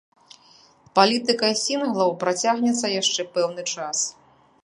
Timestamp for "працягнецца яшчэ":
2.25-3.21